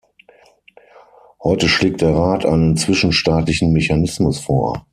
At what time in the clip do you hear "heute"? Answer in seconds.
1.43-1.69